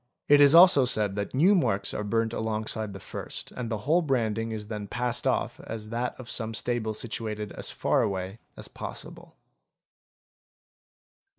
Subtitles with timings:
[0.27, 4.01] It is also said that new marks_ are burnt alongside the first and the whole
[4.01, 8.67] branding is then passed off as that of some stable situated as far away as
[8.67, 9.35] possible.